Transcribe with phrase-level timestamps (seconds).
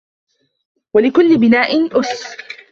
[0.93, 2.35] وَلِكُلِّ بِنَاءٍ أُسٌّ